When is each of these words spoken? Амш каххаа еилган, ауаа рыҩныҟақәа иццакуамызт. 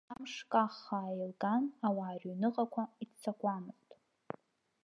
Амш 0.13 0.33
каххаа 0.51 1.09
еилган, 1.13 1.63
ауаа 1.87 2.15
рыҩныҟақәа 2.21 2.83
иццакуамызт. 3.03 3.89